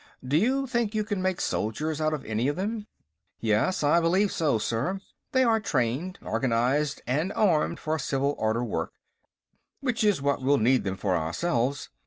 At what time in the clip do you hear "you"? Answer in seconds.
0.35-0.65, 0.95-1.03